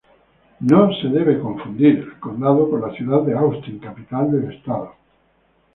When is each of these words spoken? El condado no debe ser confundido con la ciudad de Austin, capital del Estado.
El 0.63 0.67
condado 0.67 0.99
no 1.03 1.09
debe 1.11 1.33
ser 1.33 1.41
confundido 1.43 2.05
con 2.19 2.41
la 2.81 2.91
ciudad 2.95 3.21
de 3.21 3.35
Austin, 3.37 3.77
capital 3.77 4.31
del 4.31 4.51
Estado. 4.51 4.95